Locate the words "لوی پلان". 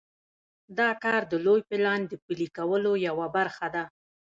1.45-2.01